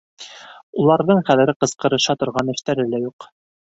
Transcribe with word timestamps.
Уларҙың 0.85 1.23
хәҙер 1.29 1.53
ҡысҡырыша 1.61 2.19
торған 2.25 2.53
эштәре 2.59 2.91
лә 2.93 3.09
юҡ. 3.09 3.35